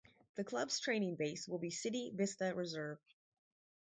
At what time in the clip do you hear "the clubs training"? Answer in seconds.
0.33-1.17